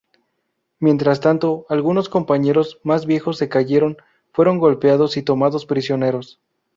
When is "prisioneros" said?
5.67-6.39